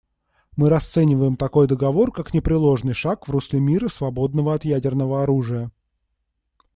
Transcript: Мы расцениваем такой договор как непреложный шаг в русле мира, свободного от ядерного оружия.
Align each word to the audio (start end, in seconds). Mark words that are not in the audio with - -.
Мы 0.55 0.69
расцениваем 0.69 1.35
такой 1.35 1.67
договор 1.67 2.11
как 2.11 2.33
непреложный 2.33 2.95
шаг 2.95 3.27
в 3.27 3.31
русле 3.31 3.59
мира, 3.59 3.87
свободного 3.87 4.55
от 4.55 4.65
ядерного 4.65 5.21
оружия. 5.21 5.69